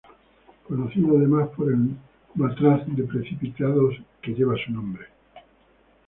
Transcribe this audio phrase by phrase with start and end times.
[0.67, 1.91] Conocido además por el
[2.33, 5.05] matraz de precipitados que lleva su nombre.